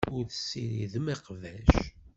[0.15, 1.71] Ur tessiridem iqbac.